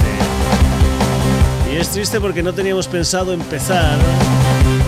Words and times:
Y 1.73 1.77
es 1.77 1.89
triste 1.89 2.21
porque 2.21 2.43
no 2.43 2.53
teníamos 2.53 2.87
pensado 2.87 3.33
empezar 3.33 3.99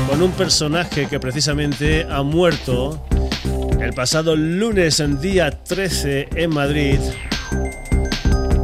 con 0.09 0.23
un 0.23 0.31
personaje 0.33 1.07
que 1.07 1.19
precisamente 1.19 2.07
ha 2.11 2.23
muerto 2.23 3.01
el 3.89 3.95
pasado 3.95 4.37
lunes, 4.37 5.01
en 5.01 5.19
día 5.19 5.51
13 5.51 6.29
en 6.35 6.51
Madrid, 6.51 6.99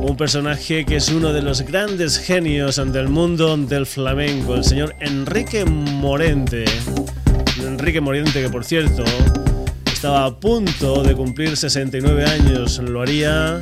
un 0.03 0.19
personaje 0.19 0.85
que 0.85 0.97
es 0.97 1.09
uno 1.09 1.33
de 1.33 1.41
los 1.41 1.63
grandes 1.63 2.19
genios 2.19 2.77
del 2.93 3.09
mundo 3.09 3.57
del 3.57 3.87
flamenco, 3.87 4.55
el 4.55 4.65
señor 4.65 4.95
Enrique 5.01 5.65
Morente. 5.65 6.67
Enrique 7.59 8.03
Morente, 8.03 8.43
que 8.43 8.51
por 8.51 8.67
cierto 8.67 9.03
estaba 9.91 10.27
a 10.27 10.39
punto 10.39 11.03
de 11.03 11.15
cumplir 11.15 11.57
69 11.57 12.27
años, 12.27 12.79
lo 12.81 13.01
haría, 13.01 13.61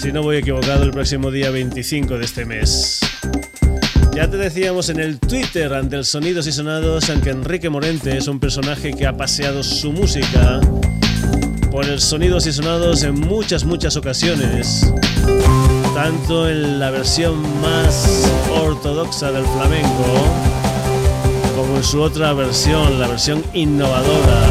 si 0.00 0.10
no 0.10 0.22
voy 0.22 0.38
equivocado, 0.38 0.84
el 0.84 0.90
próximo 0.90 1.30
día 1.30 1.50
25 1.50 2.16
de 2.16 2.24
este 2.24 2.46
mes. 2.46 3.09
Ya 4.20 4.28
te 4.28 4.36
decíamos 4.36 4.90
en 4.90 5.00
el 5.00 5.18
Twitter 5.18 5.72
ante 5.72 5.96
el 5.96 6.04
Sonidos 6.04 6.46
y 6.46 6.52
Sonados 6.52 7.08
aunque 7.08 7.30
Enrique 7.30 7.70
Morente 7.70 8.18
es 8.18 8.28
un 8.28 8.38
personaje 8.38 8.92
que 8.92 9.06
ha 9.06 9.16
paseado 9.16 9.62
su 9.62 9.92
música 9.92 10.60
por 11.70 11.86
el 11.86 11.98
Sonidos 11.98 12.46
y 12.46 12.52
Sonados 12.52 13.02
en 13.02 13.14
muchas, 13.14 13.64
muchas 13.64 13.96
ocasiones. 13.96 14.92
Tanto 15.94 16.50
en 16.50 16.78
la 16.78 16.90
versión 16.90 17.40
más 17.62 18.30
ortodoxa 18.62 19.32
del 19.32 19.46
flamenco, 19.46 20.04
como 21.56 21.78
en 21.78 21.82
su 21.82 22.02
otra 22.02 22.34
versión, 22.34 23.00
la 23.00 23.08
versión 23.08 23.42
innovadora. 23.54 24.42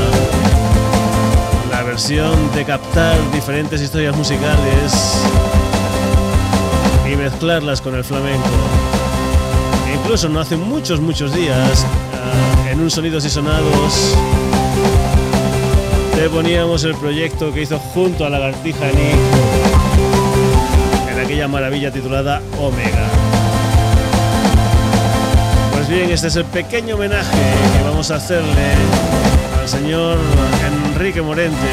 La 1.69 1.83
versión 1.83 2.33
de 2.55 2.65
captar 2.65 3.15
diferentes 3.31 3.79
historias 3.83 4.17
musicales 4.17 5.21
y 7.05 7.15
mezclarlas 7.15 7.81
con 7.81 7.93
el 7.93 8.03
flamenco 8.03 8.98
incluso 10.09 10.27
no 10.27 10.39
hace 10.39 10.57
muchos, 10.57 10.99
muchos 10.99 11.35
días, 11.35 11.85
ah, 12.15 12.71
en 12.71 12.79
un 12.79 12.89
Sonidos 12.89 13.25
y 13.25 13.29
Sonados, 13.29 14.17
te 16.15 16.27
poníamos 16.29 16.83
el 16.83 16.95
proyecto 16.95 17.53
que 17.53 17.61
hizo 17.61 17.77
junto 17.77 18.25
a 18.25 18.29
Lagartija 18.31 18.87
Nick 18.87 19.19
en 21.11 21.19
aquella 21.19 21.47
maravilla 21.47 21.91
titulada 21.91 22.41
Omega. 22.59 23.07
Pues 25.73 25.87
bien, 25.87 26.09
este 26.09 26.29
es 26.29 26.37
el 26.37 26.45
pequeño 26.45 26.95
homenaje 26.95 27.37
que 27.77 27.83
vamos 27.83 28.09
a 28.09 28.15
hacerle 28.15 28.73
al 29.61 29.69
señor 29.69 30.17
Enrique 30.91 31.21
Morente 31.21 31.69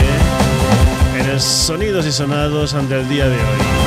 en 1.18 1.30
el 1.30 1.40
Sonidos 1.40 2.04
y 2.04 2.12
Sonados 2.12 2.74
ante 2.74 3.00
el 3.00 3.08
día 3.08 3.24
de 3.30 3.36
hoy. 3.36 3.85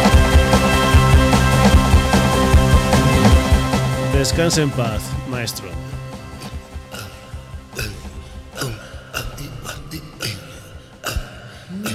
Descanse 4.20 4.62
en 4.62 4.70
paz, 4.70 5.02
maestro. 5.30 5.70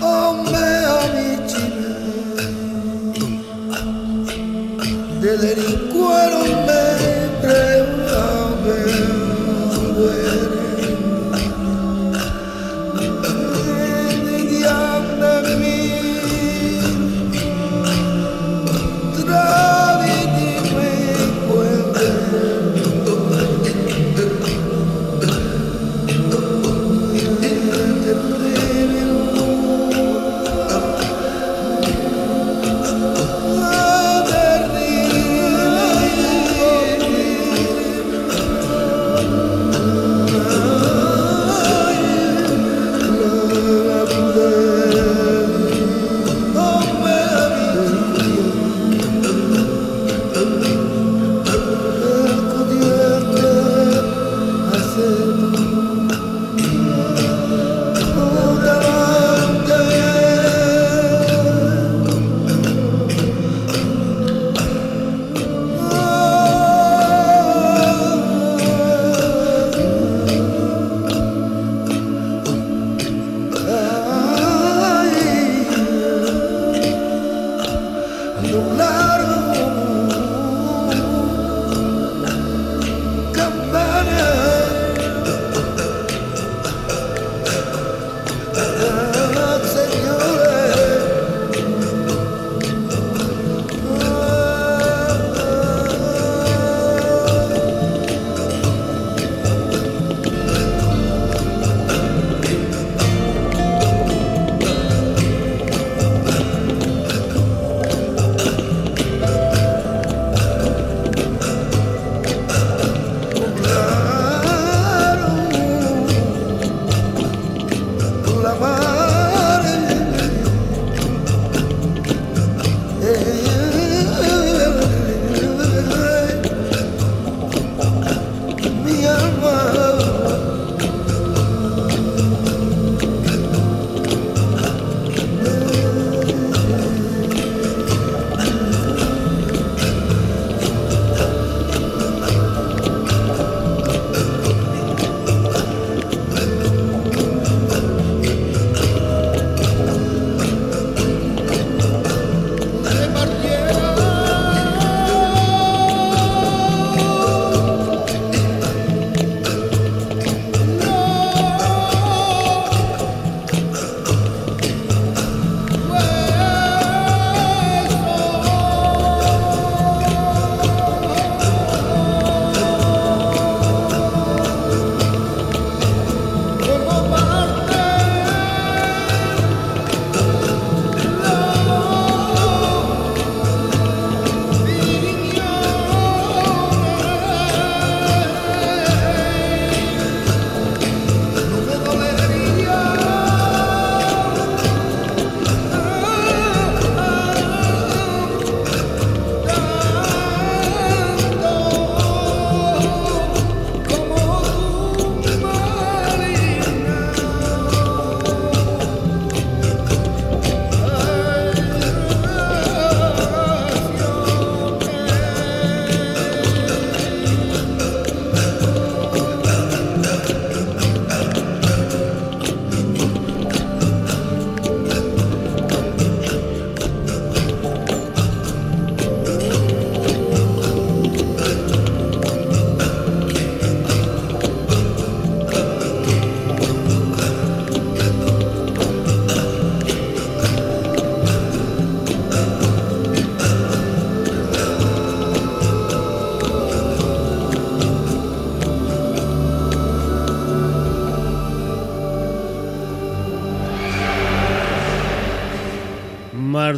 Hombre, 0.01 0.65
delincuero. 5.37 6.64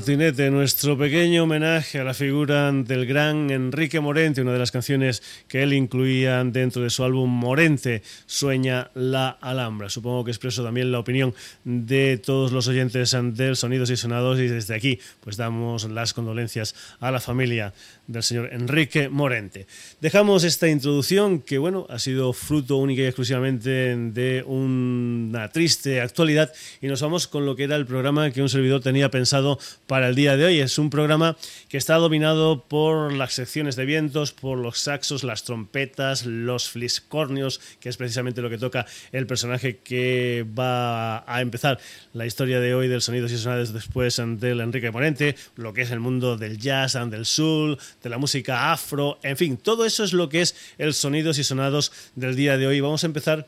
Martinete, 0.07 0.53
nuestro 0.53 0.97
pequeño 0.97 1.43
homenaje 1.43 1.99
a 1.99 2.05
la 2.05 2.15
figura 2.15 2.71
del 2.71 3.07
gran 3.07 3.51
Enrique 3.51 3.99
Morente, 3.99 4.41
una 4.41 4.53
de 4.53 4.61
las 4.61 4.71
canciones 4.71 5.21
que 5.49 5.65
él 5.65 5.73
incluía 5.73 6.45
dentro 6.45 6.83
de 6.83 6.91
su 6.91 7.03
álbum 7.03 7.29
Morente, 7.29 8.03
Sueña 8.37 8.91
la 8.95 9.31
Alhambra. 9.41 9.89
Supongo 9.89 10.25
que 10.25 10.31
expreso 10.31 10.63
también 10.63 10.93
la 10.93 10.99
opinión 10.99 11.35
de 11.65 12.19
todos 12.19 12.53
los 12.53 12.69
oyentes 12.69 13.17
del 13.33 13.57
Sonidos 13.57 13.89
y 13.89 13.97
Sonados 13.97 14.39
y 14.39 14.47
desde 14.47 14.75
aquí 14.75 14.99
pues 15.21 15.39
damos 15.39 15.89
las 15.91 16.13
condolencias 16.13 16.75
a 17.01 17.11
la 17.11 17.21
familia 17.21 17.73
del 18.07 18.23
señor 18.23 18.51
Enrique 18.53 19.09
Morente. 19.09 19.67
Dejamos 20.03 20.45
esta 20.45 20.69
introducción 20.69 21.41
que 21.41 21.57
bueno, 21.57 21.87
ha 21.89 21.99
sido 21.99 22.35
fruto 22.35 22.77
única 22.77 23.01
y 23.01 23.07
exclusivamente 23.07 23.97
de 23.97 24.45
una 24.47 25.49
triste 25.49 26.03
actualidad 26.03 26.53
y 26.83 26.89
nos 26.89 27.01
vamos 27.01 27.27
con 27.29 27.47
lo 27.47 27.57
que 27.57 27.65
era 27.65 27.77
el 27.77 27.87
programa 27.87 28.31
que 28.33 28.43
un 28.43 28.51
servidor 28.51 28.83
tenía 28.83 29.11
pensado 29.11 29.59
para 29.87 30.09
el 30.09 30.15
día 30.15 30.37
de 30.37 30.45
hoy. 30.45 30.61
Es 30.61 30.79
un 30.79 30.91
programa 30.91 31.39
que 31.71 31.79
está 31.79 31.95
dominado 31.95 32.65
por 32.69 33.15
las 33.15 33.33
secciones 33.33 33.77
de 33.77 33.87
vientos, 33.87 34.33
por 34.33 34.59
los 34.59 34.79
saxos, 34.81 35.25
las 35.25 35.45
trompetas, 35.45 36.27
los 36.27 36.69
fliscornios, 36.69 37.61
que 37.81 37.89
es 37.89 37.97
precisamente 37.97 38.26
lo 38.35 38.51
que 38.51 38.59
toca 38.59 38.87
el 39.13 39.27
personaje 39.27 39.79
que 39.79 40.45
va 40.59 41.19
a 41.33 41.41
empezar 41.41 41.79
la 42.13 42.27
historia 42.27 42.61
de 42.61 42.75
hoy 42.75 42.89
del 42.89 43.03
Sonidos 43.03 43.33
y 43.33 43.39
Sonados 43.39 43.73
después 43.73 44.17
del 44.17 44.61
Enrique 44.61 44.91
Morente, 44.91 45.37
lo 45.57 45.73
que 45.73 45.83
es 45.83 45.91
el 45.91 46.01
mundo 46.01 46.37
del 46.37 46.59
jazz, 46.59 46.95
del 47.11 47.25
soul, 47.25 47.79
de 48.03 48.11
la 48.11 48.19
música 48.19 48.73
afro, 48.73 49.19
en 49.23 49.37
fin, 49.37 49.57
todo 49.57 49.87
eso 49.87 50.05
es 50.05 50.13
lo 50.13 50.29
que 50.29 50.43
es 50.43 50.57
el 50.79 50.95
Sonidos 50.95 51.39
y 51.39 51.45
Sonados 51.45 51.93
del 52.15 52.37
día 52.37 52.57
de 52.57 52.67
hoy. 52.67 52.81
Vamos 52.81 53.05
a 53.05 53.07
empezar 53.07 53.47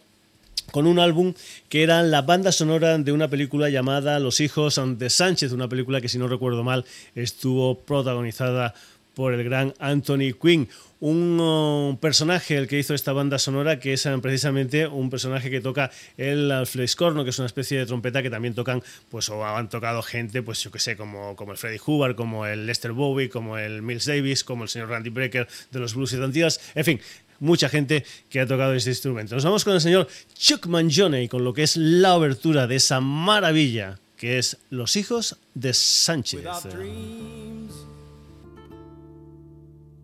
con 0.70 0.86
un 0.86 0.98
álbum 0.98 1.34
que 1.69 1.82
era 1.82 2.02
la 2.02 2.22
banda 2.22 2.52
sonora 2.52 2.98
de 2.98 3.12
una 3.12 3.28
película 3.28 3.70
llamada 3.70 4.19
Los 4.19 4.40
hijos 4.40 4.80
de 4.98 5.10
Sánchez, 5.10 5.52
una 5.52 5.69
película 5.69 6.00
que 6.00 6.08
si 6.08 6.19
no 6.19 6.28
recuerdo 6.28 6.62
mal 6.62 6.84
estuvo 7.14 7.78
protagonizada 7.80 8.75
por 9.18 9.34
el 9.34 9.42
gran 9.42 9.74
Anthony 9.80 10.32
Quinn, 10.40 10.68
un 11.00 11.40
uh, 11.40 11.98
personaje 11.98 12.56
el 12.56 12.68
que 12.68 12.78
hizo 12.78 12.94
esta 12.94 13.12
banda 13.12 13.40
sonora 13.40 13.80
que 13.80 13.92
es 13.92 14.06
uh, 14.06 14.20
precisamente 14.20 14.87
un 14.87 15.10
personaje 15.10 15.50
que 15.50 15.60
toca 15.60 15.90
el 16.16 16.52
fliscorno 16.66 17.25
que 17.25 17.30
es 17.30 17.38
una 17.40 17.46
especie 17.46 17.80
de 17.80 17.87
trompeta 17.87 18.22
que 18.22 18.30
también 18.30 18.54
tocan 18.54 18.80
pues 19.08 19.28
o 19.28 19.44
han 19.44 19.68
tocado 19.68 20.02
gente 20.02 20.40
pues 20.44 20.62
yo 20.62 20.70
que 20.70 20.78
sé 20.78 20.96
como, 20.96 21.34
como 21.34 21.50
el 21.50 21.58
Freddie 21.58 21.80
Hubbard 21.84 22.14
como 22.14 22.46
el 22.46 22.64
Lester 22.66 22.92
Bowie 22.92 23.28
como 23.28 23.58
el 23.58 23.82
Mills 23.82 24.06
Davis 24.06 24.44
como 24.44 24.62
el 24.62 24.68
señor 24.68 24.90
Randy 24.90 25.10
Brecker 25.10 25.48
de 25.72 25.80
los 25.80 25.96
Blues 25.96 26.12
y 26.12 26.18
Tantías 26.18 26.60
en 26.76 26.84
fin 26.84 27.00
mucha 27.40 27.68
gente 27.68 28.04
que 28.30 28.38
ha 28.38 28.46
tocado 28.46 28.72
este 28.75 28.90
instrumento. 28.90 29.34
Nos 29.34 29.44
vamos 29.44 29.64
con 29.64 29.75
el 29.75 29.80
señor 29.80 30.06
Chuck 30.34 30.66
Mangione 30.66 31.25
y 31.25 31.28
con 31.28 31.42
lo 31.42 31.54
que 31.54 31.64
es 31.64 31.76
la 31.76 32.14
obertura 32.14 32.68
de 32.68 32.76
esa 32.76 33.00
maravilla 33.00 33.98
que 34.16 34.38
es 34.38 34.58
Los 34.70 34.94
hijos 34.96 35.38
de 35.54 35.72
Sánchez. 35.72 36.44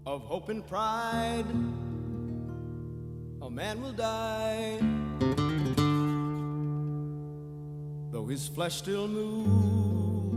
Of 0.06 0.20
hope 0.22 0.50
and 0.50 0.66
pride, 0.66 1.46
a 3.40 3.50
man 3.50 3.80
will 3.80 3.92
die. 3.92 4.78
Though 8.12 8.26
his 8.26 8.46
flesh 8.46 8.76
still 8.76 9.08
moves, 9.08 10.30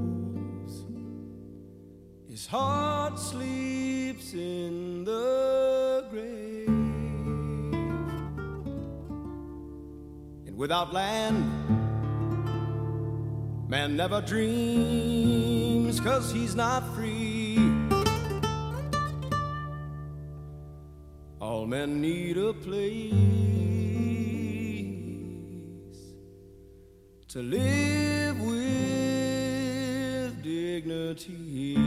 his 2.29 2.47
heart 2.47 3.19
sleeps 3.19 4.33
in 4.33 5.03
the 5.03 6.05
grave. 6.11 6.67
And 10.47 10.55
without 10.55 10.93
land. 10.93 11.43
Man 13.67 13.97
never 13.97 14.21
dreams, 14.21 15.99
cause 15.99 16.31
he's 16.31 16.55
not 16.55 16.95
free. 16.95 17.66
All 21.47 21.65
men 21.65 22.01
need 22.01 22.37
a 22.37 22.51
place 22.51 23.13
to 27.29 27.41
live 27.41 28.41
with 28.41 30.43
dignity. 30.43 31.77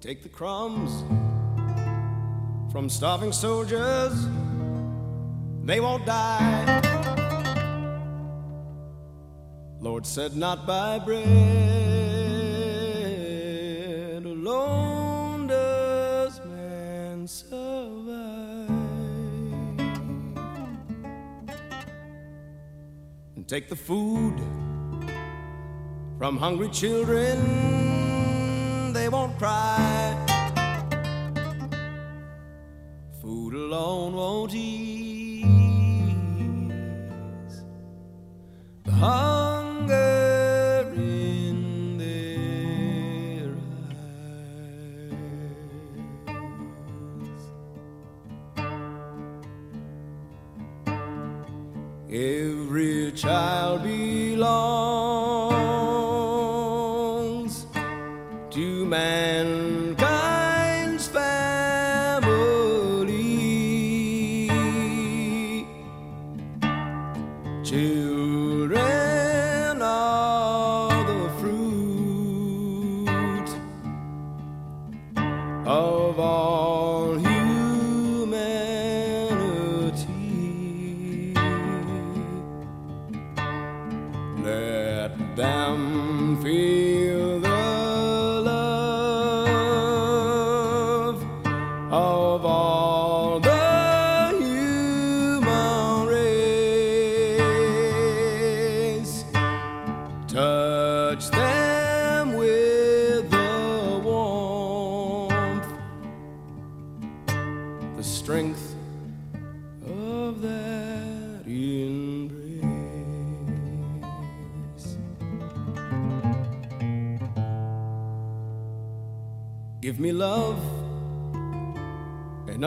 Take 0.00 0.22
the 0.22 0.30
crumbs 0.30 1.04
from 2.72 2.88
starving 2.88 3.32
soldiers. 3.32 4.14
They 5.62 5.80
won't 5.80 6.06
die. 6.06 6.80
Lord 9.78 10.06
said, 10.06 10.36
Not 10.36 10.66
by 10.66 11.00
bread 11.00 11.81
take 23.52 23.68
the 23.68 23.76
food 23.76 24.32
from 26.16 26.38
hungry 26.38 26.70
children, 26.70 27.34
they 28.94 29.10
won't 29.10 29.36
cry. 29.36 29.91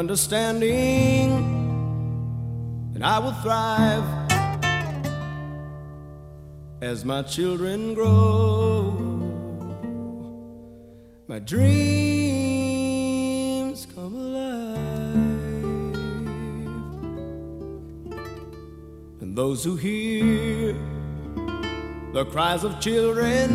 Understanding, 0.06 1.32
and 2.94 3.04
I 3.04 3.18
will 3.20 3.34
thrive 3.34 4.04
as 6.82 7.04
my 7.04 7.24
children 7.24 7.94
grow. 7.96 8.92
My 11.28 11.40
dreams 11.40 12.68
come 13.96 14.16
alive, 14.16 15.18
and 19.22 19.36
those 19.36 19.64
who 19.64 19.76
hear 19.76 20.76
the 22.14 22.26
cries 22.26 22.64
of 22.64 22.80
children, 22.80 23.50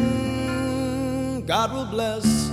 God 1.46 1.72
will 1.72 1.86
bless 1.86 2.49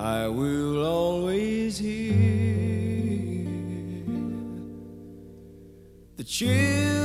I 0.00 0.28
will 0.28 0.86
always 0.86 1.76
hear 1.76 2.14
the 6.16 6.24
children 6.24 6.99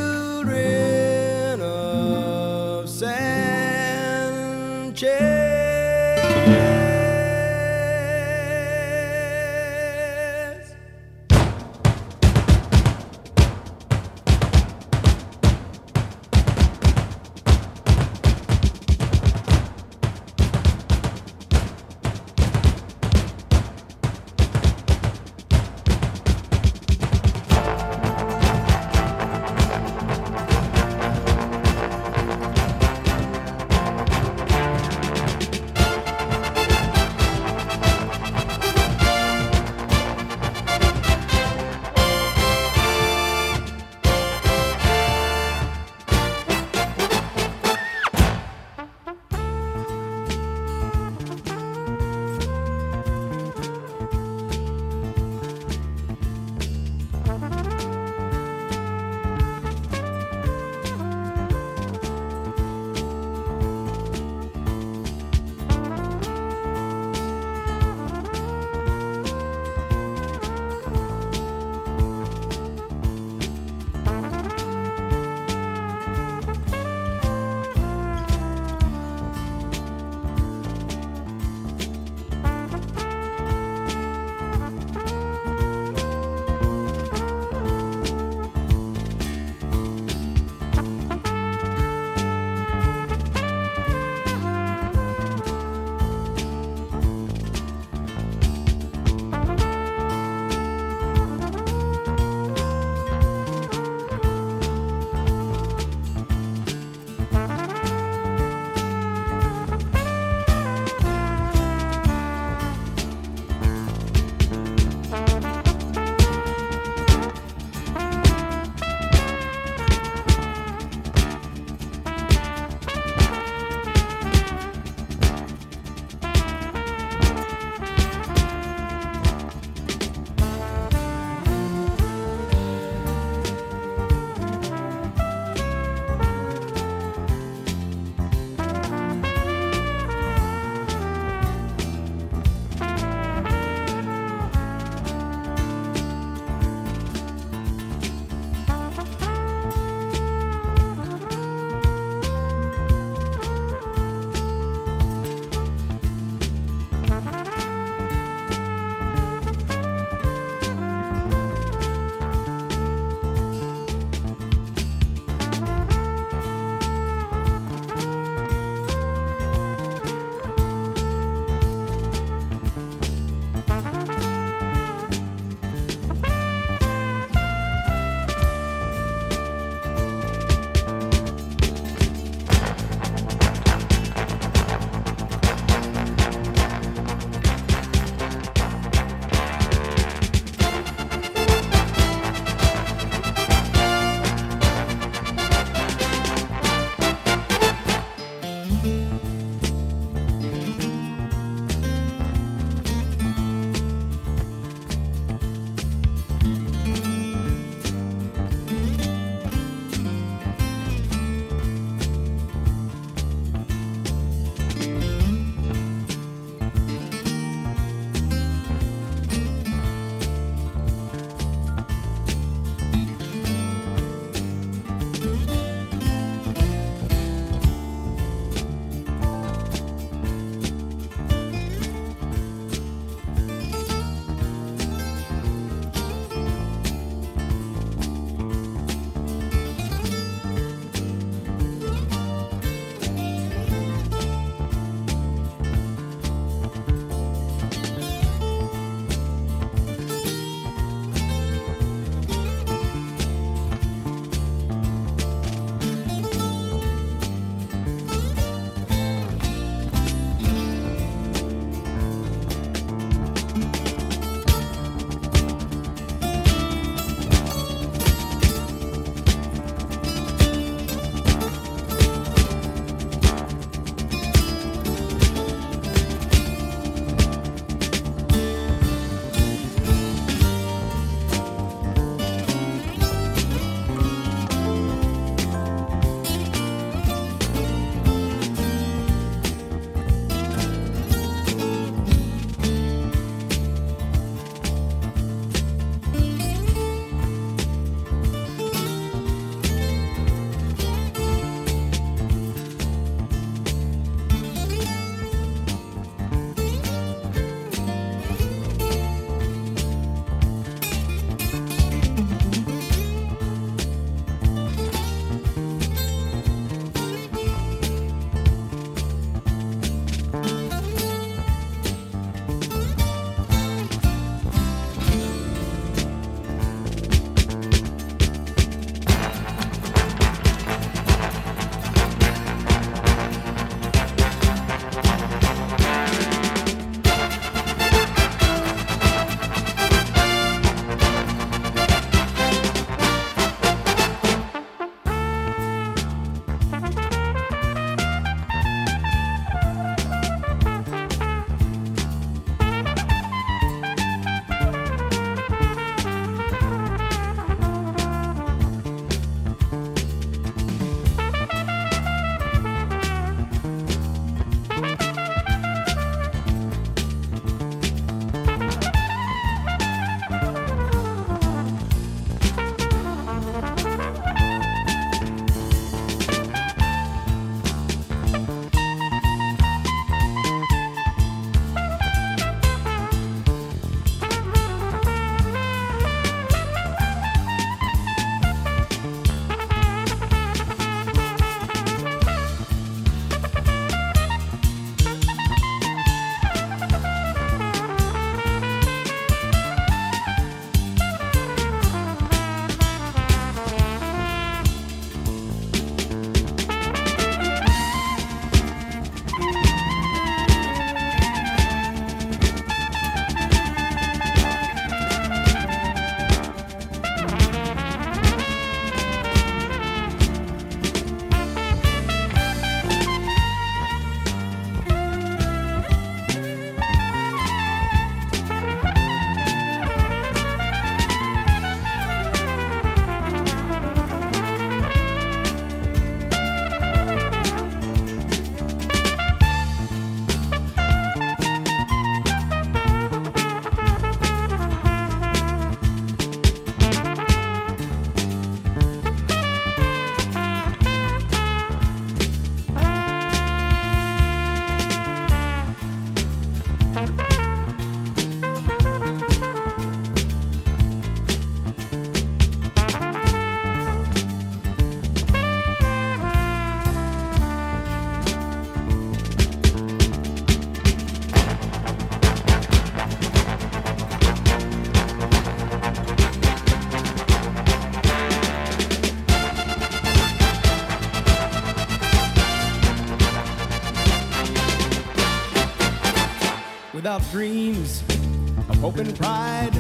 of 488.96 489.06
hope 489.06 489.08
and 489.08 489.18
pride, 489.18 489.75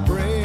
vibrate. 0.00 0.41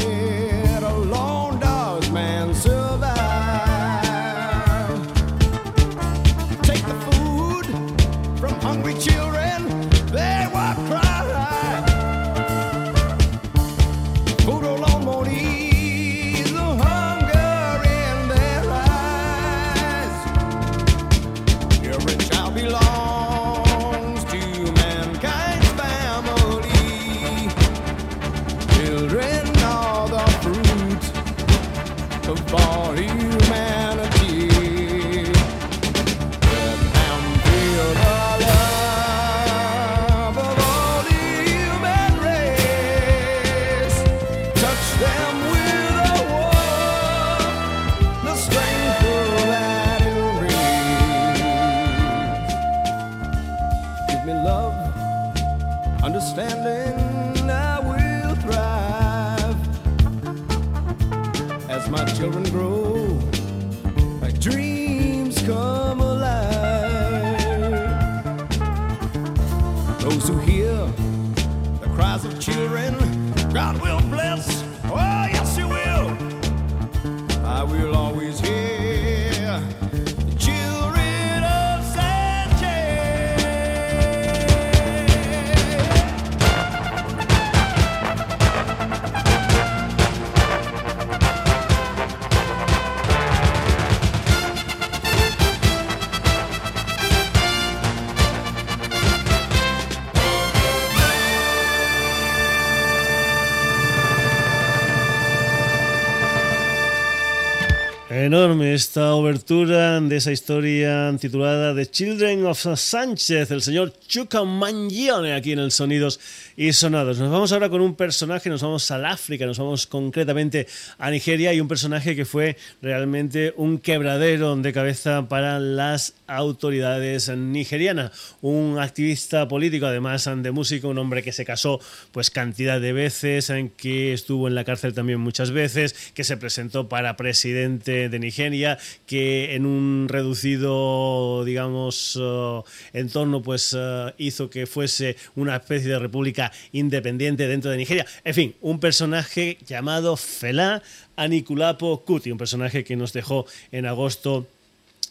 Enorme 108.27 108.73
esta 108.73 109.13
obertura 109.13 110.01
de 110.01 110.17
esa 110.17 110.33
historia 110.33 111.15
titulada 111.17 111.73
The 111.73 111.85
Children 111.89 112.45
of 112.47 112.61
Sánchez, 112.75 113.51
el 113.51 113.61
señor 113.61 113.93
Chuka 114.05 114.43
Mangione 114.43 115.33
aquí 115.33 115.53
en 115.53 115.59
el 115.59 115.71
Sonidos 115.71 116.19
y 116.57 116.73
Sonados. 116.73 117.19
Nos 117.19 117.31
vamos 117.31 117.53
ahora 117.53 117.69
con 117.69 117.79
un 117.79 117.95
personaje, 117.95 118.49
nos 118.49 118.61
vamos 118.61 118.91
al 118.91 119.05
África, 119.05 119.45
nos 119.45 119.59
vamos 119.59 119.87
concretamente 119.87 120.67
a 120.97 121.09
Nigeria 121.09 121.53
y 121.53 121.61
un 121.61 121.69
personaje 121.69 122.17
que 122.17 122.25
fue 122.25 122.57
realmente 122.81 123.53
un 123.55 123.79
quebradero 123.79 124.53
de 124.57 124.73
cabeza 124.73 125.29
para 125.29 125.61
las 125.61 126.13
autoridades 126.27 127.29
nigerianas. 127.29 128.11
Un 128.41 128.77
activista 128.79 129.47
político, 129.47 129.85
además 129.85 130.29
de 130.35 130.51
músico, 130.51 130.89
un 130.89 130.97
hombre 130.97 131.23
que 131.23 131.31
se 131.31 131.45
casó 131.45 131.79
pues 132.11 132.29
cantidad 132.29 132.79
de 132.79 132.93
veces, 132.93 133.49
en 133.49 133.69
que 133.69 134.13
estuvo 134.13 134.47
en 134.47 134.55
la 134.55 134.63
cárcel 134.63 134.93
también 134.93 135.19
muchas 135.19 135.51
veces, 135.51 136.11
que 136.13 136.23
se 136.23 136.37
presentó 136.37 136.89
para 136.89 137.17
presidente 137.17 138.09
de 138.09 138.19
Nigeria, 138.19 138.77
que 139.05 139.55
en 139.55 139.65
un 139.65 140.07
reducido, 140.09 141.43
digamos, 141.45 142.15
uh, 142.17 142.63
entorno, 142.93 143.41
pues 143.41 143.73
uh, 143.73 144.11
hizo 144.17 144.49
que 144.49 144.65
fuese 144.67 145.15
una 145.35 145.55
especie 145.55 145.89
de 145.89 145.99
república 145.99 146.51
independiente 146.71 147.47
dentro 147.47 147.71
de 147.71 147.77
Nigeria. 147.77 148.05
En 148.23 148.33
fin, 148.33 148.55
un 148.61 148.79
personaje 148.79 149.57
llamado 149.65 150.17
Fela 150.17 150.81
Anikulapo 151.15 152.03
Kuti, 152.05 152.31
un 152.31 152.37
personaje 152.37 152.83
que 152.83 152.95
nos 152.95 153.13
dejó 153.13 153.45
en 153.71 153.85
agosto 153.85 154.47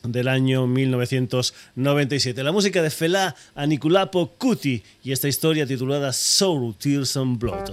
del 0.03 0.29
año 0.29 0.67
1997. 0.67 2.43
La 2.43 2.53
música 2.53 2.83
de 2.83 2.91
Fela 2.91 3.35
Anikulapo 3.55 4.37
Kuti 4.37 4.83
y 5.03 5.13
esta 5.13 5.29
historia 5.29 5.67
titulada 5.67 6.13
Soul, 6.13 6.75
Tears 6.77 7.17
and 7.17 7.39
Blood. 7.39 7.71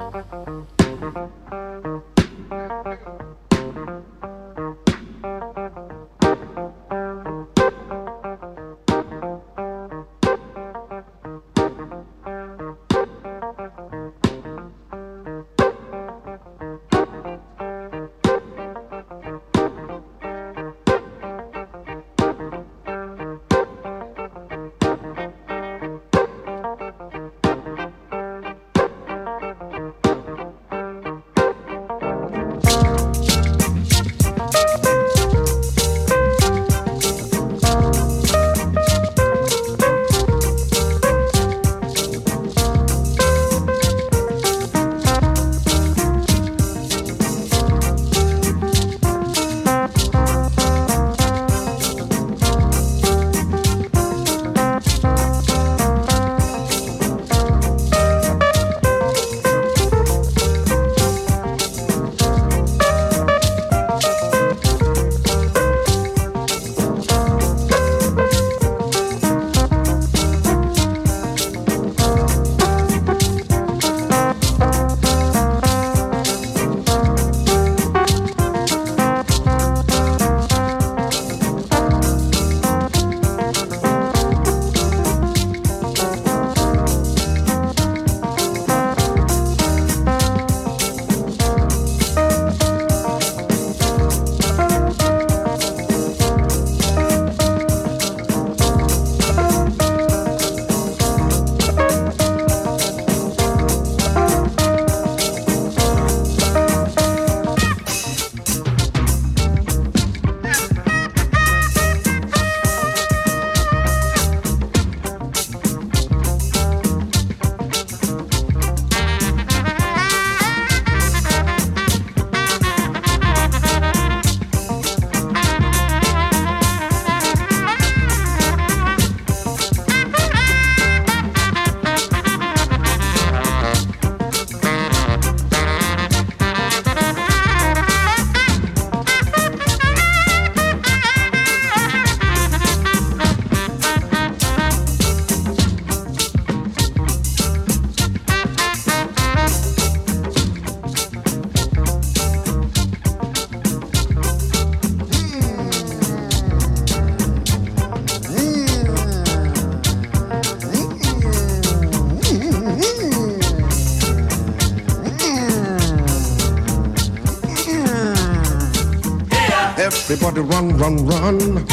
Everybody 170.04 170.42
run, 170.42 170.78
run, 170.78 171.06
run. 171.08 171.66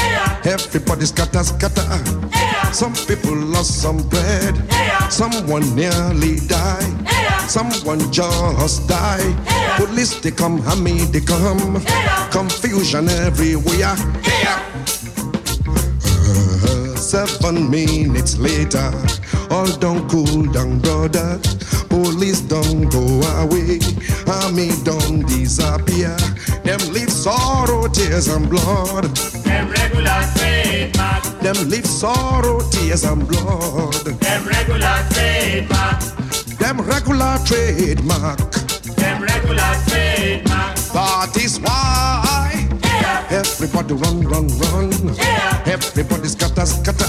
Everybody 0.45 1.05
scatter, 1.05 1.43
scatter. 1.43 1.83
Some 2.73 2.95
people 2.95 3.35
lost 3.35 3.83
some 3.83 4.09
bread. 4.09 4.55
Someone 5.11 5.75
nearly 5.75 6.37
died. 6.47 7.51
Someone 7.51 7.99
just 8.12 8.87
died. 8.87 9.37
Police 9.77 10.21
they 10.21 10.31
come, 10.31 10.62
hammy 10.62 11.07
they 11.07 11.21
come. 11.21 11.85
Confusion 12.31 13.09
everywhere. 13.09 13.97
Seven 17.11 17.68
minutes 17.68 18.38
later, 18.38 18.92
all 19.51 19.66
don't 19.79 20.09
cool 20.09 20.44
down, 20.53 20.79
brother. 20.79 21.40
Police 21.88 22.40
don't 22.42 22.88
go 22.88 23.03
away. 23.42 23.81
Army 24.29 24.70
don't 24.85 25.27
disappear. 25.27 26.16
Them 26.62 26.79
leave 26.92 27.11
sorrow, 27.11 27.88
tears 27.88 28.29
and 28.29 28.49
blood. 28.49 29.07
Them 29.42 29.70
regular 29.73 30.23
trademark. 30.37 31.25
Them 31.40 31.68
leave 31.68 31.85
sorrow, 31.85 32.61
tears 32.70 33.03
and 33.03 33.27
blood. 33.27 33.92
Them 34.23 34.46
regular 34.46 35.05
trademark. 35.11 35.99
Them 36.61 36.81
regular 36.81 37.38
trademark. 37.44 38.38
Them 38.94 39.23
regular 39.23 39.75
trademark. 39.88 40.77
That 40.94 41.37
is 41.37 41.59
why 41.59 42.50
everybody 43.31 43.95
run, 43.95 44.21
run, 44.23 44.49
run. 44.59 44.93
Everybody 45.66 46.29
scatter, 46.29 46.66
scatter. 46.66 47.07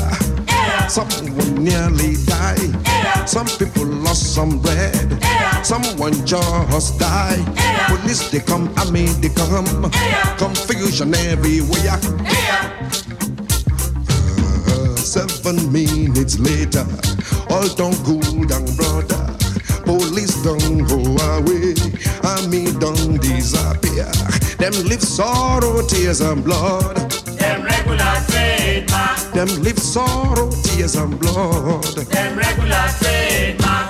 Someone 0.89 1.63
nearly 1.63 2.15
died. 2.25 3.27
Some 3.27 3.47
people 3.47 3.85
lost 3.85 4.35
some 4.35 4.59
bread. 4.59 5.23
Someone 5.63 6.13
just 6.25 6.99
died. 6.99 7.45
Police 7.87 8.29
they 8.29 8.39
come, 8.39 8.71
I 8.77 8.89
mean 8.91 9.19
they 9.21 9.29
come. 9.29 9.91
Confusion 10.37 11.13
everywhere. 11.15 11.99
Uh, 14.67 14.95
seven 14.95 15.71
minutes 15.71 16.39
later, 16.39 16.85
all 17.49 17.67
don't 17.75 17.95
cool 18.03 18.45
down, 18.45 18.65
brother. 18.75 19.30
Police 19.85 20.35
don't 20.43 20.85
go 20.87 20.99
away, 21.35 21.73
I 22.23 22.41
army 22.41 22.71
don't 22.79 23.21
disappear. 23.21 24.11
Them 24.57 24.73
live 24.87 25.01
sorrow, 25.01 25.81
tears 25.87 26.21
and 26.21 26.43
blood. 26.43 26.95
Them 27.39 27.63
regular 27.63 28.15
trademark. 28.27 29.17
Them 29.33 29.47
live 29.63 29.79
sorrow, 29.79 30.49
tears 30.63 30.95
and 30.95 31.19
blood. 31.19 31.83
Them 31.83 32.37
regular 32.37 32.87
trademark. 32.99 33.89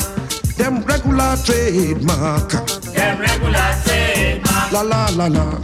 Them 0.58 0.84
regular 0.84 1.36
trademark. 1.44 2.52
Them 2.94 3.20
regular 3.20 3.76
trademark. 3.84 4.72
La 4.72 4.82
la 4.82 5.10
la 5.16 5.28
la. 5.28 5.60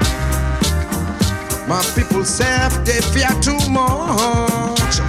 My 1.67 1.83
people 1.95 2.23
say 2.23 2.69
they 2.85 3.01
fear 3.13 3.31
too 3.41 3.59
much. 3.69 4.99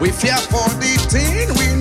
We 0.00 0.10
fear 0.10 0.36
for 0.52 0.68
the 0.78 0.96
thing 1.08 1.48
we 1.58 1.75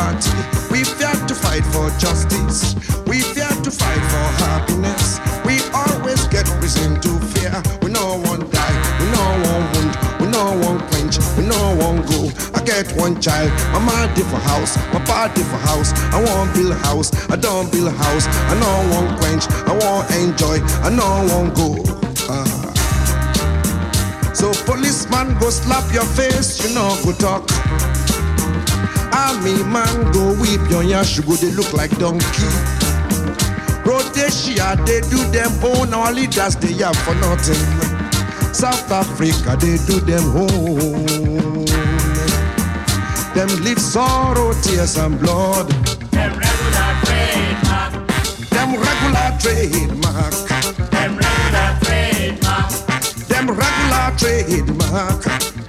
liberty. 0.00 0.30
We 0.70 0.84
fear 0.84 1.12
to 1.26 1.34
fight 1.34 1.64
for 1.66 1.90
justice. 1.98 2.74
We 3.06 3.20
fear 3.20 3.48
to 3.48 3.70
fight 3.70 4.02
for 4.12 4.26
happiness. 4.44 5.20
We 5.44 5.60
always 5.74 6.26
get 6.28 6.48
reason 6.60 7.00
to 7.00 7.18
fear. 7.32 7.52
We 7.82 7.90
no 7.90 8.18
one 8.18 8.48
die. 8.50 8.76
We 9.00 9.06
no 9.10 9.24
one 9.48 9.64
wound. 9.72 9.94
We 10.20 10.26
no 10.28 10.44
one 10.66 10.80
quench. 10.88 11.18
We 11.36 11.46
no 11.46 11.76
one 11.76 12.02
go. 12.06 12.30
I 12.54 12.62
get 12.64 12.92
one 12.96 13.20
child. 13.20 13.50
My 13.72 13.78
mama 13.78 14.14
for 14.16 14.40
house. 14.50 14.76
My 14.92 15.04
body 15.04 15.42
for 15.42 15.60
house. 15.68 15.92
I 16.14 16.22
want 16.22 16.54
build 16.54 16.72
a 16.72 16.76
house. 16.76 17.10
I 17.30 17.36
don't 17.36 17.70
build 17.72 17.88
a 17.88 17.90
house. 17.90 18.26
I 18.28 18.54
no 18.58 18.72
one 18.96 19.18
quench. 19.18 19.48
I 19.66 19.72
want 19.82 20.10
enjoy. 20.12 20.58
I 20.86 20.90
no 20.90 21.08
one 21.34 21.52
go. 21.54 21.68
Ah. 22.28 22.70
So 24.32 24.52
policeman 24.64 25.36
go 25.38 25.50
slap 25.50 25.92
your 25.92 26.04
face, 26.04 26.64
you 26.64 26.74
know 26.74 26.96
go 27.04 27.12
talk. 27.12 27.99
Army 29.20 29.62
man 29.64 30.12
go 30.12 30.32
whip 30.40 30.64
your 30.70 30.82
yash, 30.82 31.20
go 31.20 31.34
they 31.36 31.52
look 31.52 31.72
like 31.74 31.92
donkey. 31.98 32.48
Rhodesia 33.84 34.76
they 34.86 35.00
do 35.12 35.18
them 35.30 35.52
own, 35.62 35.92
our 35.92 36.12
leaders 36.12 36.56
they 36.56 36.72
have 36.82 36.96
for 37.04 37.14
nothing. 37.16 37.60
South 38.54 38.90
Africa 38.90 39.56
they 39.60 39.76
do 39.86 40.00
them 40.00 40.24
own. 40.34 41.64
Them 43.34 43.48
live 43.62 43.78
sorrow, 43.78 44.52
tears 44.62 44.96
and 44.96 45.18
blood. 45.20 45.68
Them 46.16 46.32
regular 46.40 46.90
trademark. 47.04 47.92
Them 48.54 48.70
regular 48.86 49.28
trademark. 49.42 50.34
Them 50.90 51.10
regular 51.20 51.68
trademark. 51.84 52.70
Them 53.28 53.46
regular 53.48 54.06
trademark. 54.16 55.59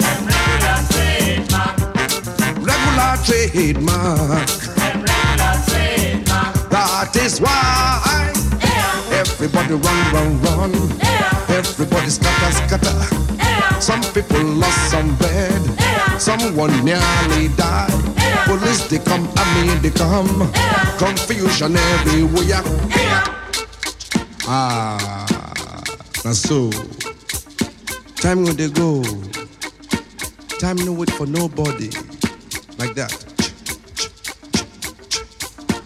Regular 3.02 3.26
trademark. 3.26 4.50
Regular 4.78 5.56
trademark. 5.66 6.70
That 6.70 7.16
is 7.16 7.42
why 7.42 8.32
everybody 9.12 9.74
run, 9.74 10.14
run, 10.14 10.42
run. 10.44 10.72
Everybody 11.50 12.10
scatter, 12.10 12.52
scatter. 12.54 13.82
Some 13.82 14.02
people 14.14 14.44
lost 14.44 14.92
some 14.92 15.16
bread. 15.18 15.62
Someone 16.22 16.70
nearly 16.86 17.48
died. 17.58 17.90
Police 18.46 18.88
they 18.88 19.00
come, 19.00 19.28
I 19.36 19.66
mean 19.66 19.82
they 19.82 19.90
come. 19.90 20.52
Confusion 21.00 21.76
everywhere. 21.76 22.62
Ah, 24.48 25.84
now 26.24 26.34
so. 26.34 26.70
Time 28.18 28.44
when 28.44 28.56
they 28.56 28.70
go. 28.70 29.02
Time 30.60 30.78
no 30.86 30.94
wait 30.94 31.10
for 31.10 31.26
nobody. 31.26 31.90
Like 32.82 32.96
that. 32.96 33.14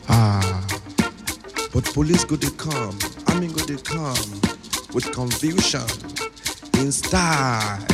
Ah. 0.07 0.65
But 1.73 1.83
police 1.93 2.23
go 2.23 2.37
they 2.37 2.49
come, 2.55 2.97
I 3.27 3.37
mean 3.37 3.51
go 3.51 3.65
they 3.65 3.75
come 3.75 4.15
with 4.93 5.11
confusion 5.11 5.81
in 6.79 6.93
style 6.93 7.85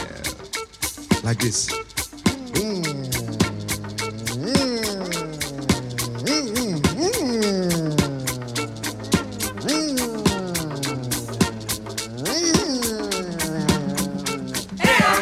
like 1.23 1.39
this. 1.39 1.71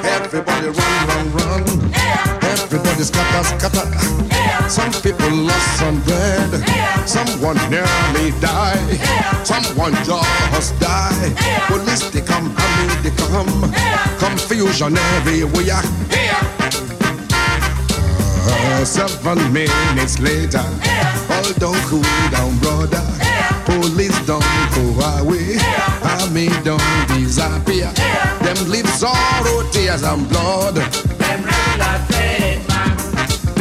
Everybody 0.04 0.68
run, 0.68 1.08
run, 1.08 1.32
run. 1.32 2.09
Everybody 3.00 3.40
scatter, 3.40 3.80
scatter. 3.80 4.70
Some 4.70 4.92
people 5.02 5.32
lost 5.32 5.80
some 5.80 6.02
bread. 6.02 6.52
Someone 7.08 7.56
nearly 7.70 8.32
died. 8.42 9.00
Someone 9.46 9.94
just 10.04 10.78
died. 10.82 11.34
Police 11.68 12.10
they 12.10 12.22
come, 12.22 12.54
army 12.58 12.96
they 13.02 13.12
come. 13.16 13.72
Confusion 14.20 14.98
everywhere. 14.98 15.82
Uh, 18.52 18.84
seven 18.84 19.54
minutes 19.54 20.20
later, 20.20 20.66
all 21.30 21.54
don't 21.54 21.82
cool 21.88 22.02
down, 22.32 22.58
brother. 22.60 23.04
Police 23.64 24.20
don't 24.26 24.44
go 24.76 24.84
away. 25.20 25.58
Army 26.20 26.50
don't 26.64 27.08
disappear. 27.08 27.92
Them 28.44 28.70
leave 28.70 28.90
sorrow, 28.90 29.64
tears 29.72 30.04
and 30.04 30.28
blood. 30.28 31.09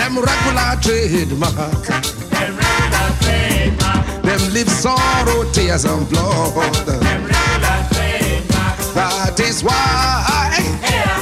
Them 0.08 0.24
regular 0.24 0.72
trademark. 0.80 1.84
Them 1.84 2.56
regular 2.56 3.08
trademark. 3.20 4.22
Them 4.22 4.52
live 4.54 4.70
sorrow, 4.70 5.44
tears 5.52 5.84
and 5.84 6.08
blood. 6.08 6.72
Them 6.86 7.24
regular 7.28 7.78
trademark. 7.92 8.78
That 8.94 9.38
is 9.38 9.62
why 9.62 10.56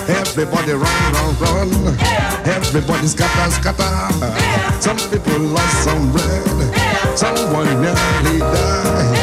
everybody 0.07 0.75
run, 0.75 1.13
run, 1.13 1.69
run. 1.75 1.99
Everybody 2.47 3.09
scatter, 3.09 3.51
scatter. 3.51 4.81
Some 4.81 4.99
people 5.11 5.41
lost 5.51 5.83
some 5.83 6.13
bread. 6.13 7.19
Someone 7.19 7.67
nearly 7.83 8.39
died. 8.39 9.16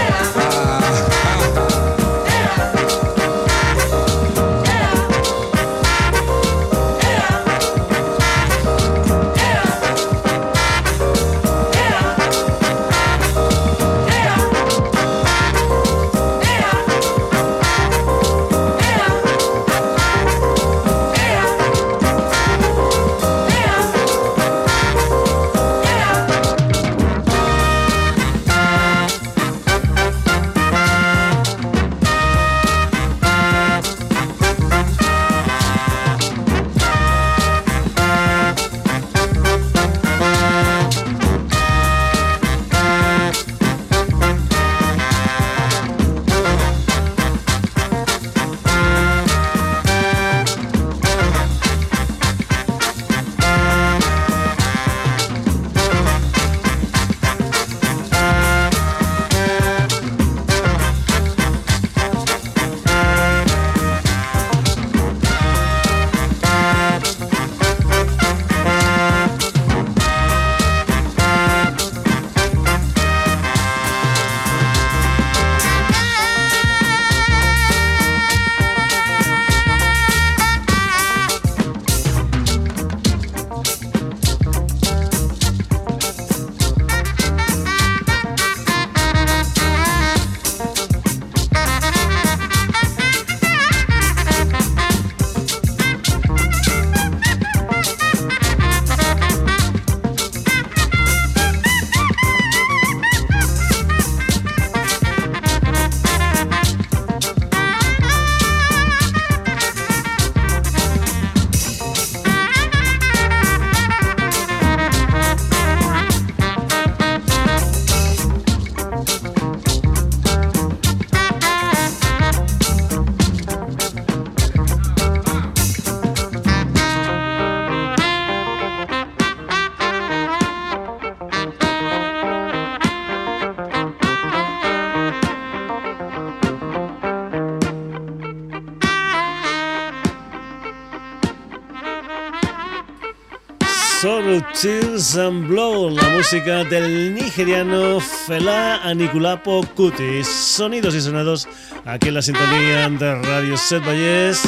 And 145.16 145.48
Blow, 145.48 145.90
la 145.90 146.10
música 146.10 146.64
del 146.64 147.14
nigeriano 147.14 148.00
Fela 148.00 148.82
Anikulapo 148.84 149.64
Kuti. 149.76 150.24
Sonidos 150.24 150.96
y 150.96 151.02
sonados 151.02 151.48
aquí 151.86 152.08
en 152.08 152.16
la 152.16 152.22
sintonía 152.22 152.90
de 152.90 153.16
Radio 153.22 153.56
Set 153.58 153.86
Valles. 153.86 154.42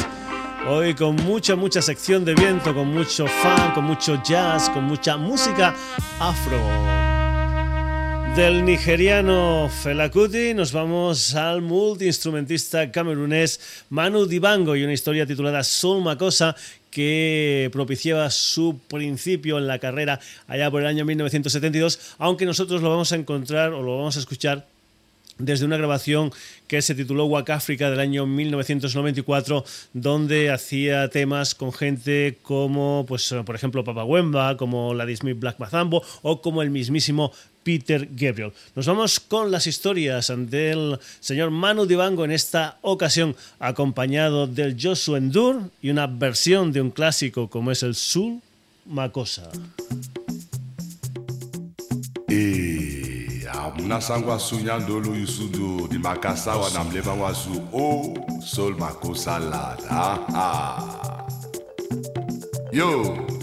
Hoy 0.68 0.94
con 0.94 1.16
mucha, 1.16 1.54
mucha 1.56 1.80
sección 1.80 2.24
de 2.24 2.34
viento, 2.34 2.74
con 2.74 2.88
mucho 2.88 3.26
fan, 3.26 3.74
con 3.74 3.84
mucho 3.84 4.20
jazz, 4.24 4.68
con 4.70 4.84
mucha 4.84 5.16
música 5.16 5.74
afro. 6.18 6.58
Del 8.34 8.64
nigeriano 8.64 9.70
Fela 9.82 10.10
Kuti 10.10 10.52
nos 10.52 10.72
vamos 10.72 11.34
al 11.34 11.62
multiinstrumentista 11.62 12.90
camerunés 12.90 13.84
Manu 13.88 14.26
Dibango 14.26 14.76
y 14.76 14.84
una 14.84 14.92
historia 14.92 15.24
titulada 15.26 15.64
Soul 15.64 16.02
Makosa 16.02 16.54
que 16.96 17.68
propiciaba 17.72 18.30
su 18.30 18.80
principio 18.88 19.58
en 19.58 19.66
la 19.66 19.78
carrera 19.78 20.18
allá 20.46 20.70
por 20.70 20.80
el 20.80 20.86
año 20.86 21.04
1972, 21.04 22.14
aunque 22.16 22.46
nosotros 22.46 22.80
lo 22.80 22.88
vamos 22.88 23.12
a 23.12 23.16
encontrar 23.16 23.74
o 23.74 23.82
lo 23.82 23.98
vamos 23.98 24.16
a 24.16 24.20
escuchar 24.20 24.66
desde 25.36 25.66
una 25.66 25.76
grabación 25.76 26.32
que 26.68 26.80
se 26.80 26.94
tituló 26.94 27.26
Wak 27.26 27.50
Africa 27.50 27.90
del 27.90 28.00
año 28.00 28.24
1994, 28.24 29.62
donde 29.92 30.50
hacía 30.50 31.10
temas 31.10 31.54
con 31.54 31.74
gente 31.74 32.38
como, 32.40 33.04
pues, 33.06 33.34
por 33.44 33.54
ejemplo, 33.54 33.84
Papa 33.84 34.04
Wemba, 34.04 34.56
como 34.56 34.94
la 34.94 35.04
Disney 35.04 35.34
Black 35.34 35.58
Mazambo 35.58 36.02
o 36.22 36.40
como 36.40 36.62
el 36.62 36.70
mismísimo 36.70 37.30
Peter 37.66 38.08
Gabriel. 38.12 38.52
Nos 38.76 38.86
vamos 38.86 39.18
con 39.18 39.50
las 39.50 39.66
historias 39.66 40.32
del 40.36 41.00
señor 41.18 41.50
Manu 41.50 41.84
Dibango 41.84 42.24
en 42.24 42.30
esta 42.30 42.78
ocasión, 42.82 43.34
acompañado 43.58 44.46
del 44.46 44.76
Joshua 44.80 45.18
Endur 45.18 45.68
y 45.82 45.90
una 45.90 46.06
versión 46.06 46.70
de 46.70 46.80
un 46.80 46.92
clásico 46.92 47.50
como 47.50 47.72
es 47.72 47.82
el 47.82 47.96
Sul 47.96 48.40
Makosa. 48.86 49.50
Sol 58.44 58.76
makosa 58.78 59.40
yo 62.72 63.35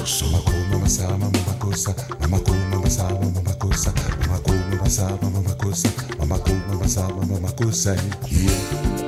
makosa 0.00 0.24
makoma 0.32 0.78
masama 0.78 1.30
mamakosa 1.30 1.94
mamakoma 2.20 2.80
masama 2.80 3.30
mamakosa 3.34 3.92
mamakoma 4.20 4.76
masama 4.82 5.30
mamakosa 5.30 5.88
mamakoma 6.18 6.74
masama 6.80 7.26
mamakosa 7.26 7.90
yeah 8.30 8.99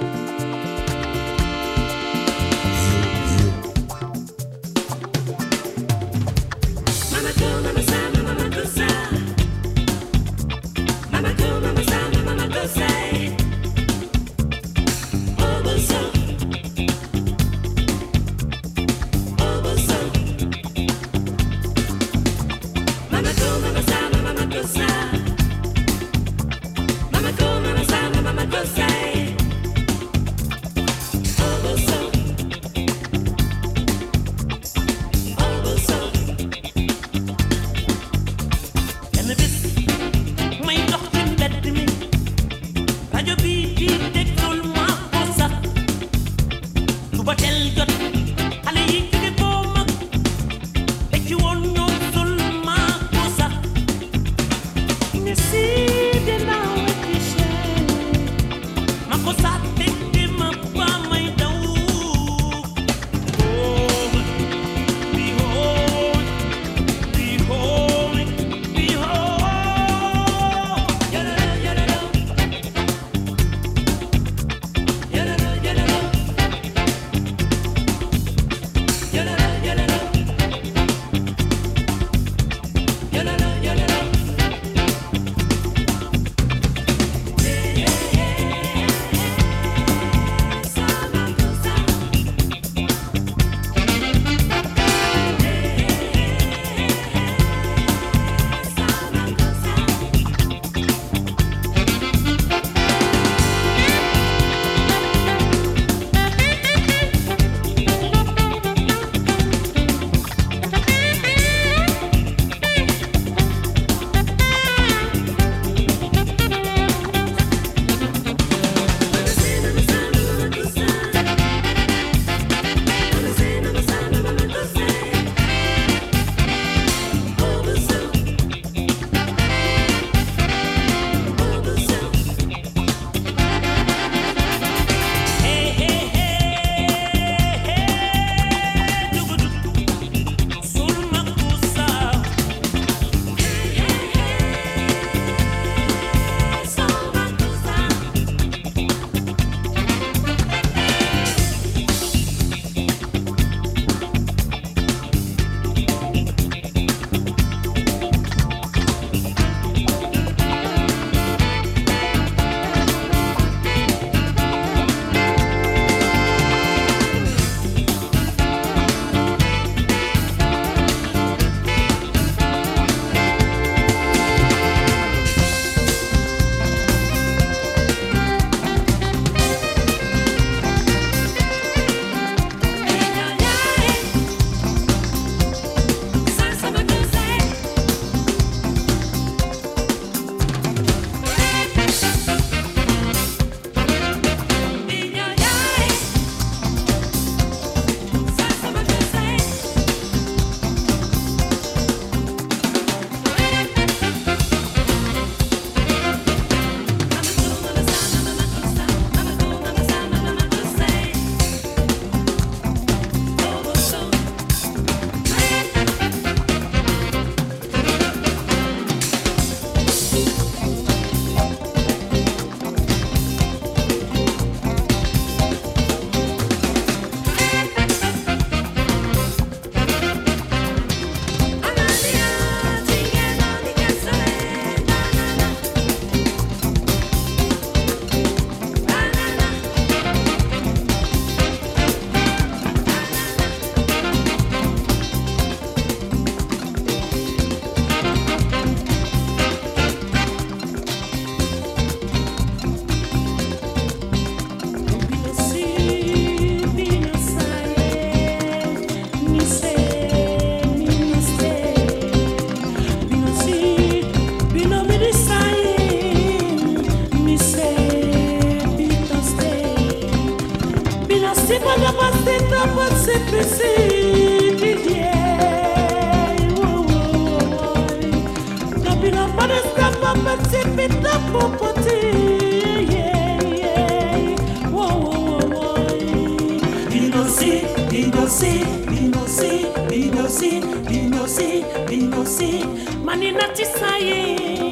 Manina 293.05 293.49
tisaye 293.55 294.72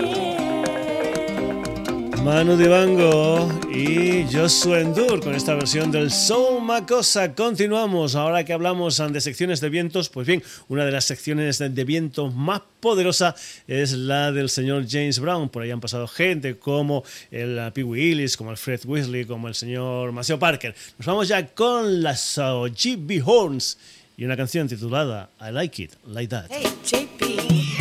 Manu 2.31 2.57
Dibango 2.57 3.49
y 3.75 4.25
Joshua 4.33 4.79
Endur 4.79 5.21
con 5.21 5.35
esta 5.35 5.53
versión 5.57 5.91
del 5.91 6.13
Soul 6.13 6.63
Macosa. 6.63 7.35
Continuamos, 7.35 8.15
ahora 8.15 8.45
que 8.45 8.53
hablamos 8.53 9.03
de 9.13 9.21
secciones 9.21 9.61
de 9.61 9.69
vientos, 9.69 10.09
pues 10.11 10.29
bien, 10.29 10.41
una 10.69 10.85
de 10.85 10.93
las 10.93 11.07
secciones 11.07 11.59
de 11.59 11.85
viento 11.85 12.31
más 12.31 12.63
poderosa 12.79 13.35
es 13.67 13.95
la 13.95 14.31
del 14.31 14.49
señor 14.49 14.87
James 14.89 15.19
Brown. 15.19 15.49
Por 15.49 15.65
ahí 15.65 15.73
han 15.73 15.81
pasado 15.81 16.07
gente 16.07 16.57
como 16.57 17.03
el 17.33 17.59
Pee 17.73 17.83
Willis, 17.83 18.37
como 18.37 18.53
el 18.53 18.57
Fred 18.57 18.83
Weasley, 18.85 19.25
como 19.25 19.49
el 19.49 19.57
señor 19.57 20.13
Maceo 20.13 20.39
Parker. 20.39 20.73
Nos 20.99 21.07
vamos 21.07 21.27
ya 21.27 21.45
con 21.49 22.01
las 22.01 22.37
GB 22.37 23.23
Horns 23.27 23.77
y 24.17 24.25
una 24.25 24.37
canción 24.37 24.69
titulada 24.69 25.31
I 25.41 25.51
Like 25.51 25.83
It 25.83 25.93
Like 26.07 26.29
That. 26.29 26.47
Hey, 26.49 26.69
JP. 26.85 27.80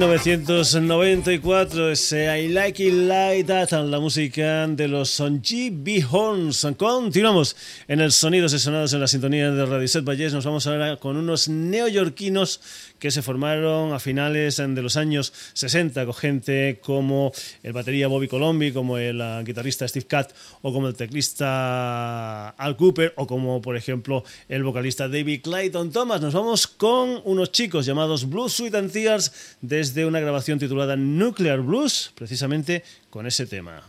1994 0.00 1.90
es 1.90 2.12
I 2.12 2.48
Like 2.48 2.82
It 2.82 2.94
Like 2.94 3.44
That, 3.44 3.72
la 3.84 4.00
música 4.00 4.66
de 4.66 4.88
los 4.88 5.20
GB 5.20 6.06
Horns. 6.10 6.66
Continuamos 6.78 7.54
en 7.86 8.00
el 8.00 8.10
Sonidos 8.10 8.54
y 8.54 8.58
Sonados 8.58 8.94
en 8.94 9.00
la 9.00 9.06
sintonía 9.06 9.50
de 9.50 9.66
Radio 9.66 9.86
Set 9.86 10.02
Valles. 10.02 10.32
Nos 10.32 10.46
vamos 10.46 10.66
ahora 10.66 10.96
con 10.96 11.18
unos 11.18 11.50
neoyorquinos 11.50 12.62
que 13.00 13.10
se 13.10 13.22
formaron 13.22 13.92
a 13.92 13.98
finales 13.98 14.60
em, 14.60 14.74
de 14.74 14.82
los 14.82 14.96
años 14.96 15.32
60 15.54 16.04
con 16.04 16.14
gente 16.14 16.78
como 16.80 17.32
el 17.64 17.72
batería 17.72 18.06
Bobby 18.06 18.28
Colombi, 18.28 18.72
como 18.72 18.98
el 18.98 19.20
ah, 19.20 19.42
guitarrista 19.42 19.88
Steve 19.88 20.06
Catt 20.06 20.32
o 20.62 20.72
como 20.72 20.86
el 20.86 20.94
teclista 20.94 22.50
Al 22.50 22.76
Cooper 22.76 23.14
o 23.16 23.26
como 23.26 23.60
por 23.60 23.76
ejemplo 23.76 24.22
el 24.48 24.62
vocalista 24.62 25.08
David 25.08 25.40
Clayton 25.42 25.90
Thomas. 25.90 26.20
Nos 26.20 26.34
vamos 26.34 26.68
con 26.68 27.20
unos 27.24 27.50
chicos 27.50 27.86
llamados 27.86 28.28
Blue 28.28 28.48
Sweet 28.48 28.74
and 28.74 28.92
Tears 28.92 29.56
desde 29.60 30.06
una 30.06 30.20
grabación 30.20 30.58
titulada 30.58 30.94
Nuclear 30.94 31.60
Blues, 31.60 32.12
precisamente 32.14 32.84
con 33.08 33.26
ese 33.26 33.46
tema. 33.46 33.82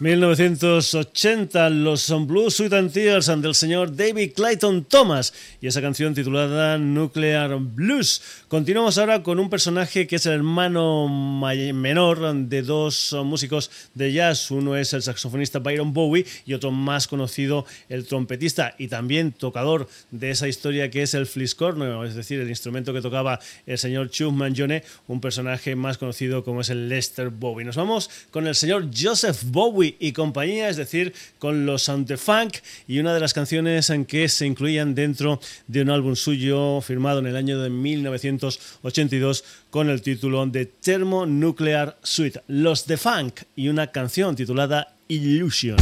1980, 0.00 1.68
los 1.68 2.10
Blue 2.26 2.50
Sweet 2.50 2.72
and 2.72 2.90
Tears 2.90 3.26
del 3.26 3.54
señor 3.54 3.94
David 3.94 4.32
Clayton 4.34 4.84
Thomas 4.84 5.34
y 5.60 5.66
esa 5.66 5.82
canción 5.82 6.14
titulada 6.14 6.78
Nuclear 6.78 7.58
Blues. 7.58 8.22
Continuamos 8.48 8.96
ahora 8.96 9.22
con 9.22 9.38
un 9.38 9.50
personaje 9.50 10.06
que 10.06 10.16
es 10.16 10.24
el 10.24 10.32
hermano 10.32 11.06
menor 11.06 12.34
de 12.34 12.62
dos 12.62 13.14
músicos 13.26 13.70
de 13.92 14.10
jazz. 14.10 14.50
Uno 14.50 14.74
es 14.74 14.94
el 14.94 15.02
saxofonista 15.02 15.58
Byron 15.58 15.92
Bowie 15.92 16.24
y 16.46 16.54
otro 16.54 16.70
más 16.70 17.06
conocido, 17.06 17.66
el 17.90 18.06
trompetista 18.06 18.74
y 18.78 18.88
también 18.88 19.32
tocador 19.32 19.86
de 20.10 20.30
esa 20.30 20.48
historia 20.48 20.90
que 20.90 21.02
es 21.02 21.12
el 21.12 21.26
fliscorno, 21.26 22.06
es 22.06 22.14
decir, 22.14 22.40
el 22.40 22.48
instrumento 22.48 22.94
que 22.94 23.02
tocaba 23.02 23.38
el 23.66 23.76
señor 23.76 24.08
Chuck 24.08 24.32
Mangione, 24.32 24.82
un 25.08 25.20
personaje 25.20 25.76
más 25.76 25.98
conocido 25.98 26.42
como 26.42 26.62
es 26.62 26.70
el 26.70 26.88
Lester 26.88 27.28
Bowie. 27.28 27.66
Nos 27.66 27.76
vamos 27.76 28.08
con 28.30 28.46
el 28.46 28.54
señor 28.54 28.88
Joseph 28.98 29.42
Bowie 29.44 29.89
y 29.98 30.12
compañía, 30.12 30.68
es 30.68 30.76
decir, 30.76 31.12
con 31.38 31.66
los 31.66 31.82
Sound 31.82 32.16
Funk 32.16 32.58
y 32.86 32.98
una 32.98 33.14
de 33.14 33.20
las 33.20 33.34
canciones 33.34 33.90
en 33.90 34.04
que 34.04 34.28
se 34.28 34.46
incluían 34.46 34.94
dentro 34.94 35.40
de 35.66 35.82
un 35.82 35.90
álbum 35.90 36.16
suyo 36.16 36.80
firmado 36.80 37.20
en 37.20 37.26
el 37.26 37.36
año 37.36 37.60
de 37.60 37.70
1982 37.70 39.44
con 39.70 39.88
el 39.88 40.02
título 40.02 40.46
de 40.46 40.66
Thermonuclear 40.66 41.98
Suite, 42.02 42.42
Los 42.48 42.84
The 42.84 42.96
Funk 42.96 43.40
y 43.56 43.68
una 43.68 43.88
canción 43.88 44.36
titulada 44.36 44.94
Illusion. 45.08 45.76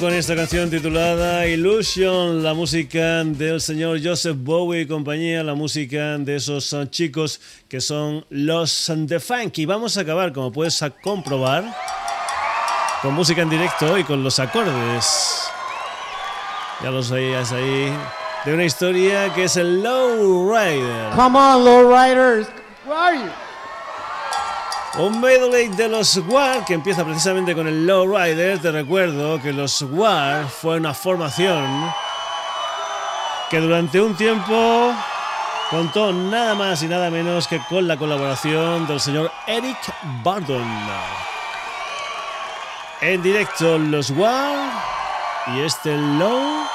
Con 0.00 0.12
esta 0.14 0.34
canción 0.34 0.70
titulada 0.70 1.46
Illusion, 1.46 2.42
la 2.42 2.54
música 2.54 3.22
del 3.24 3.60
señor 3.60 4.00
Joseph 4.02 4.36
Bowie 4.38 4.82
y 4.82 4.86
compañía, 4.86 5.42
la 5.42 5.54
música 5.54 6.16
de 6.18 6.36
esos 6.36 6.72
uh, 6.72 6.86
chicos 6.86 7.40
que 7.68 7.80
son 7.80 8.24
los 8.30 8.90
The 9.06 9.20
Funky. 9.20 9.66
Vamos 9.66 9.96
a 9.98 10.00
acabar, 10.00 10.32
como 10.32 10.50
puedes 10.52 10.82
comprobar, 11.02 11.64
con 13.02 13.14
música 13.14 13.42
en 13.42 13.50
directo 13.50 13.98
y 13.98 14.04
con 14.04 14.24
los 14.24 14.38
acordes. 14.38 15.48
Ya 16.82 16.90
los 16.90 17.10
veías 17.10 17.52
ahí, 17.52 17.92
de 18.44 18.54
una 18.54 18.64
historia 18.64 19.32
que 19.34 19.44
es 19.44 19.56
el 19.56 19.82
Low 19.82 20.50
Rider. 20.50 21.10
Come 21.14 21.38
on, 21.38 21.64
low 21.64 21.90
riders. 21.90 22.48
Where 22.86 22.96
are 22.96 23.16
you? 23.16 23.43
Un 24.96 25.20
medley 25.20 25.66
de 25.68 25.88
los 25.88 26.16
War 26.18 26.64
que 26.64 26.72
empieza 26.72 27.04
precisamente 27.04 27.52
con 27.52 27.66
el 27.66 27.84
Low 27.84 28.16
Rider. 28.16 28.60
Te 28.60 28.70
recuerdo 28.70 29.42
que 29.42 29.52
los 29.52 29.82
War 29.82 30.46
fue 30.48 30.76
una 30.76 30.94
formación 30.94 31.92
que 33.50 33.58
durante 33.58 34.00
un 34.00 34.14
tiempo 34.14 34.92
contó 35.68 36.12
nada 36.12 36.54
más 36.54 36.80
y 36.84 36.86
nada 36.86 37.10
menos 37.10 37.48
que 37.48 37.60
con 37.68 37.88
la 37.88 37.96
colaboración 37.96 38.86
del 38.86 39.00
señor 39.00 39.32
Eric 39.48 39.78
Bardon. 40.22 40.64
En 43.00 43.20
directo 43.20 43.76
los 43.78 44.10
War 44.10 44.70
y 45.56 45.60
este 45.62 45.96
Low 45.96 46.68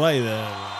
Rider. 0.00 0.79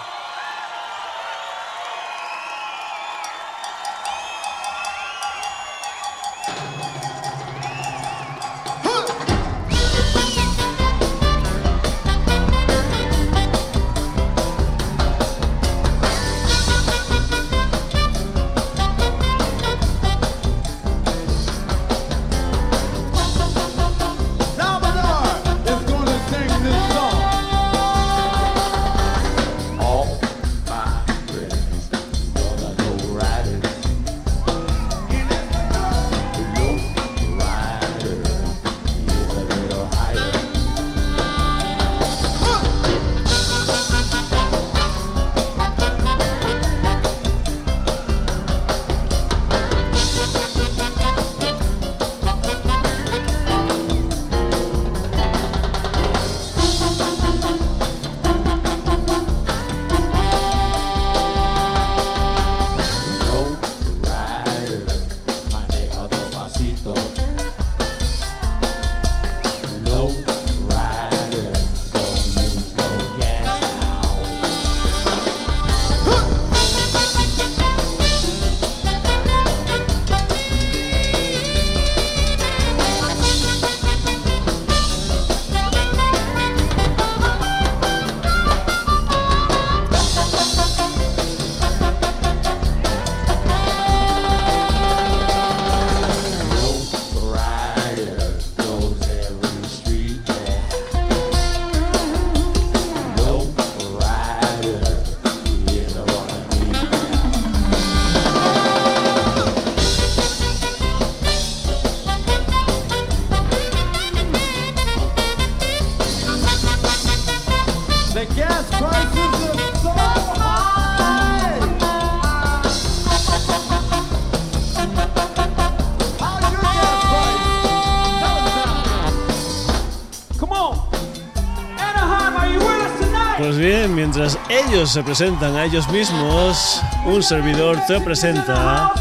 Ellos 134.73 134.93
se 134.93 135.03
presentan 135.03 135.57
a 135.57 135.65
ellos 135.65 135.89
mismos, 135.91 136.81
un 137.05 137.23
servidor 137.23 137.79
te 137.89 138.01
presenta 138.01 138.93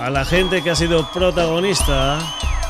a 0.00 0.10
la 0.10 0.24
gente 0.24 0.62
que 0.62 0.70
ha 0.70 0.76
sido 0.76 1.10
protagonista 1.10 2.18